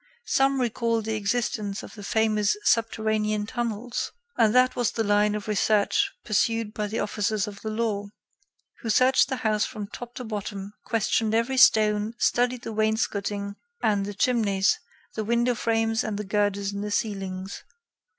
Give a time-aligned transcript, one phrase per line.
[0.25, 5.47] Some recalled the existence of the famous subterranean tunnels, and that was the line of
[5.47, 8.07] research pursued by the officers of the law,
[8.79, 14.07] who searched the house from top to bottom, questioned every stone, studied the wainscoting and
[14.07, 14.79] the chimneys,
[15.13, 17.63] the window frames and the girders in the ceilings.